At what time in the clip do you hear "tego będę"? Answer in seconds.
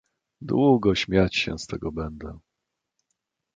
1.67-2.39